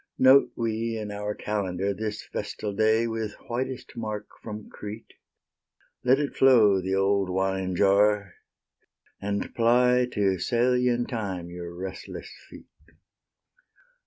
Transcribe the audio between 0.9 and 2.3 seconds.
in our calendar This